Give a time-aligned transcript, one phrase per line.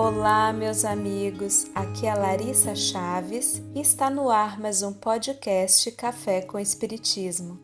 [0.00, 1.66] Olá, meus amigos.
[1.74, 7.58] Aqui é Larissa Chaves e está no ar mais um podcast Café com Espiritismo.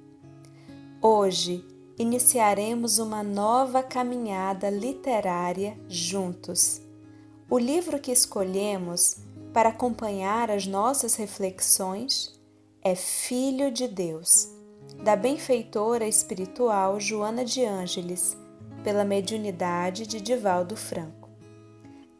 [1.00, 1.64] Hoje
[1.96, 6.80] iniciaremos uma nova caminhada literária juntos.
[7.48, 9.18] O livro que escolhemos
[9.52, 12.36] para acompanhar as nossas reflexões
[12.82, 14.48] é Filho de Deus,
[15.04, 18.36] da benfeitora espiritual Joana de Ângeles,
[18.82, 21.23] pela mediunidade de Divaldo Franco.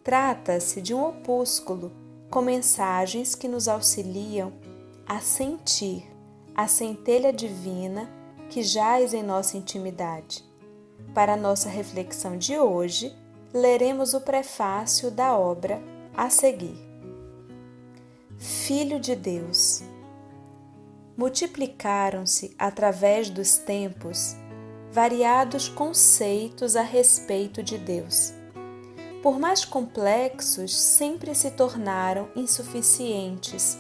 [0.05, 1.91] Trata-se de um opúsculo
[2.31, 4.53] com mensagens que nos auxiliam
[5.07, 6.07] a sentir
[6.55, 8.11] a centelha divina
[8.51, 10.45] que jaz em nossa intimidade.
[11.15, 13.17] Para nossa reflexão de hoje,
[13.51, 15.83] leremos o prefácio da obra
[16.15, 16.77] a seguir.
[18.37, 19.83] Filho de Deus.
[21.17, 24.37] Multiplicaram-se através dos tempos
[24.93, 28.44] variados conceitos a respeito de Deus.
[29.25, 33.79] Por mais complexos, sempre se tornaram insuficientes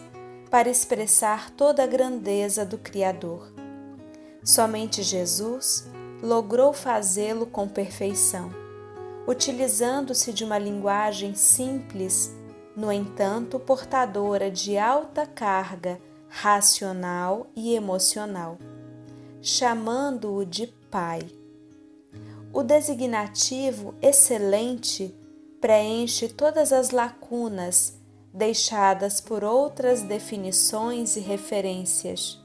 [0.51, 3.53] para expressar toda a grandeza do Criador.
[4.43, 5.87] Somente Jesus
[6.23, 8.51] logrou fazê-lo com perfeição,
[9.27, 12.35] utilizando-se de uma linguagem simples
[12.75, 18.57] no entanto, portadora de alta carga racional e emocional,
[19.43, 21.21] chamando-o de Pai.
[22.51, 25.15] O designativo excelente
[25.65, 27.99] preenche todas as lacunas
[28.35, 32.39] deixadas por outras definições e referências.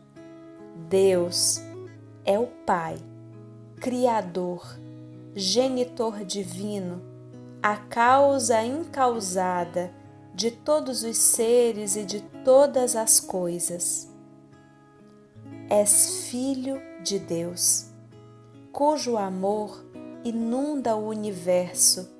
[0.88, 1.60] Deus
[2.24, 2.96] é o Pai,
[3.82, 4.66] Criador,
[5.36, 7.02] Genitor divino,
[7.62, 9.94] a causa incausada
[10.34, 14.10] de todos os seres e de todas as coisas.
[15.70, 17.88] És filho de Deus,
[18.72, 19.86] cujo amor
[20.24, 22.18] inunda o universo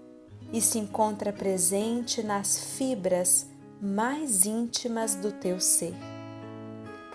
[0.52, 3.48] e se encontra presente nas fibras
[3.82, 5.96] mais íntimas do teu ser.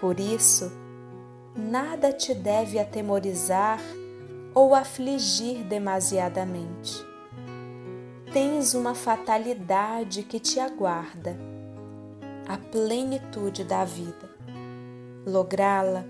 [0.00, 0.72] Por isso,
[1.56, 3.81] nada te deve atemorizar
[4.55, 7.15] ou afligir demasiadamente
[8.34, 11.39] tens uma fatalidade que te aguarda,
[12.49, 14.28] a plenitude da vida.
[15.25, 16.05] Lográ-la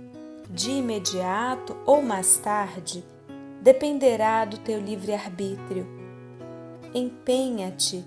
[0.49, 3.05] de imediato ou mais tarde
[3.61, 5.87] dependerá do teu livre-arbítrio.
[6.95, 8.05] Empenha-te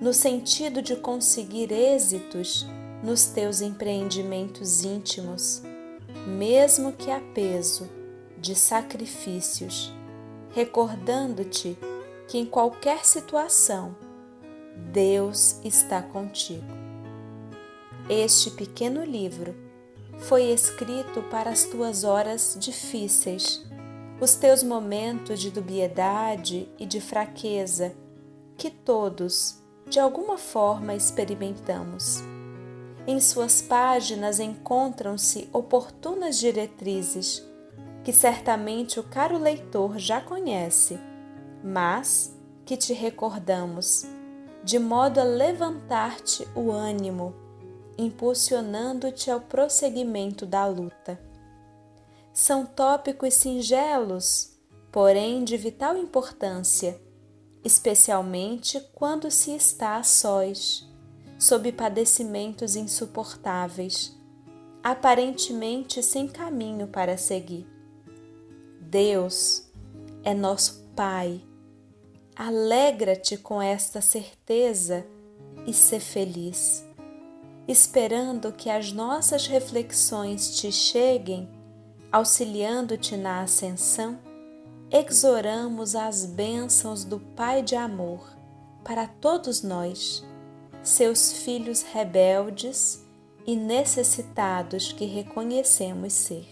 [0.00, 2.66] no sentido de conseguir êxitos
[3.00, 5.62] nos teus empreendimentos íntimos,
[6.26, 7.88] mesmo que a peso
[8.36, 9.94] de sacrifícios,
[10.50, 11.78] recordando-te
[12.26, 13.94] que em qualquer situação
[14.92, 16.66] Deus está contigo.
[18.08, 19.54] Este pequeno livro
[20.18, 23.64] foi escrito para as tuas horas difíceis,
[24.20, 27.94] os teus momentos de dubiedade e de fraqueza,
[28.56, 32.22] que todos, de alguma forma, experimentamos.
[33.06, 37.44] Em suas páginas encontram-se oportunas diretrizes
[38.02, 40.98] que certamente o caro leitor já conhece
[41.64, 44.04] mas que te recordamos,
[44.62, 47.34] de modo a levantar-te o ânimo,
[47.96, 51.18] impulsionando-te ao prosseguimento da luta.
[52.34, 54.58] São tópicos singelos,
[54.92, 57.00] porém de vital importância,
[57.64, 60.88] especialmente quando se está a sós,
[61.38, 64.16] sob padecimentos insuportáveis,
[64.82, 67.66] aparentemente sem caminho para seguir.
[68.80, 69.66] Deus
[70.22, 71.42] é nosso Pai
[72.36, 75.06] Alegra-te com esta certeza
[75.64, 76.84] e ser feliz,
[77.68, 81.48] esperando que as nossas reflexões te cheguem,
[82.10, 84.18] auxiliando-te na ascensão,
[84.94, 88.24] exoramos as bênçãos do Pai de amor
[88.84, 90.24] para todos nós,
[90.84, 93.04] seus filhos rebeldes
[93.44, 96.46] e necessitados que reconhecemos ser.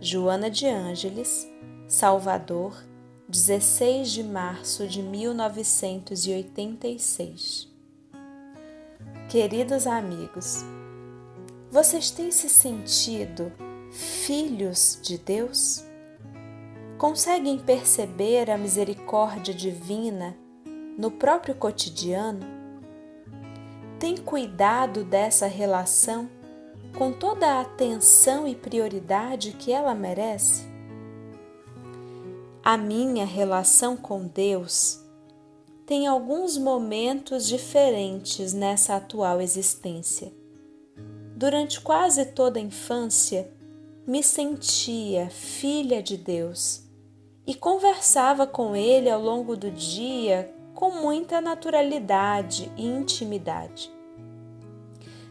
[0.00, 1.46] Joana de Ângeles,
[1.86, 2.82] Salvador,
[3.28, 7.68] 16 de março de 1986.
[9.28, 10.64] Queridos amigos,
[11.70, 13.52] vocês têm se sentido
[13.92, 15.89] filhos de Deus?
[17.00, 20.36] Conseguem perceber a misericórdia divina
[20.98, 22.46] no próprio cotidiano?
[23.98, 26.28] Tem cuidado dessa relação
[26.98, 30.66] com toda a atenção e prioridade que ela merece?
[32.62, 35.02] A minha relação com Deus
[35.86, 40.30] tem alguns momentos diferentes nessa atual existência.
[41.34, 43.50] Durante quase toda a infância,
[44.06, 46.89] me sentia filha de Deus
[47.46, 53.92] e conversava com Ele ao longo do dia com muita naturalidade e intimidade.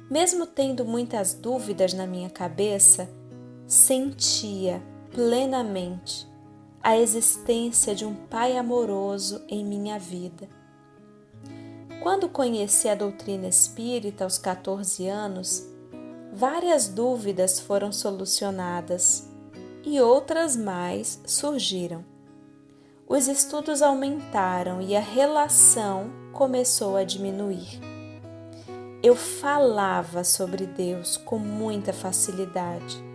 [0.09, 3.09] Mesmo tendo muitas dúvidas na minha cabeça,
[3.67, 6.27] sentia plenamente
[6.81, 10.47] a existência de um Pai amoroso em minha vida.
[12.01, 15.67] Quando conheci a doutrina espírita aos 14 anos,
[16.33, 19.28] várias dúvidas foram solucionadas
[19.83, 22.03] e outras mais surgiram.
[23.07, 27.79] Os estudos aumentaram e a relação começou a diminuir.
[29.01, 33.09] Eu falava sobre Deus com muita facilidade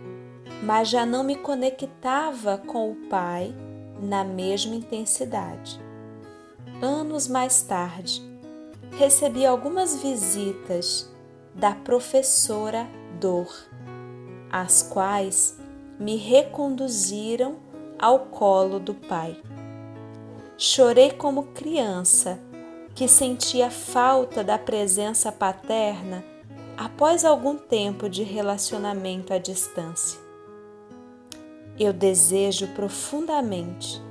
[0.61, 3.53] mas já não me conectava com o Pai
[4.01, 5.79] na mesma intensidade.
[6.81, 8.21] Anos mais tarde,
[8.97, 11.09] recebi algumas visitas
[11.53, 12.87] da professora
[13.19, 13.53] Dor,
[14.51, 15.57] as quais
[15.99, 17.57] me reconduziram
[17.97, 19.37] ao colo do Pai.
[20.57, 22.39] Chorei como criança
[22.93, 26.23] que sentia falta da presença paterna
[26.77, 30.19] após algum tempo de relacionamento à distância.
[31.77, 34.01] Eu desejo profundamente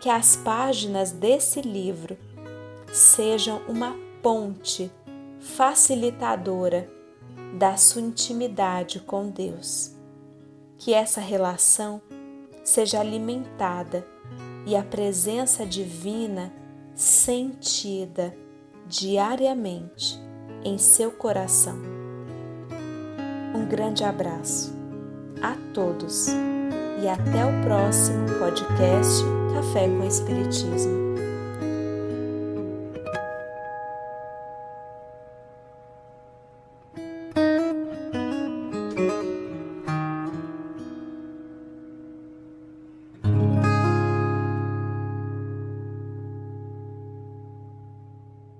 [0.00, 2.16] que as páginas desse livro
[2.92, 4.90] sejam uma ponte
[5.40, 6.88] facilitadora
[7.58, 9.99] da sua intimidade com Deus.
[10.80, 12.00] Que essa relação
[12.64, 14.02] seja alimentada
[14.66, 16.50] e a presença divina
[16.94, 18.34] sentida
[18.86, 20.18] diariamente
[20.64, 21.76] em seu coração.
[23.54, 24.74] Um grande abraço
[25.42, 26.28] a todos
[27.02, 29.22] e até o próximo podcast
[29.54, 31.09] Café com Espiritismo.